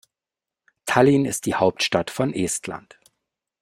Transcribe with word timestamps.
Tallinn 0.87 1.25
ist 1.25 1.45
die 1.45 1.53
Hauptstadt 1.53 2.09
von 2.09 2.33
Estland. 2.33 2.97